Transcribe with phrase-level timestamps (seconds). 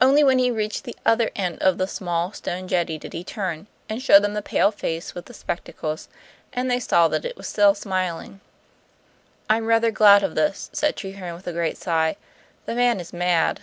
[0.00, 3.68] Only when he reached the other end of the small stone jetty did he turn,
[3.88, 6.08] and show them the pale face with the spectacles;
[6.52, 8.40] and they saw that it was still smiling.
[9.48, 12.16] "I'm rather glad of this," said Treherne, with a great sigh.
[12.66, 13.60] "The man is mad."